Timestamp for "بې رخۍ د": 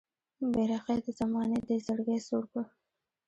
0.51-1.07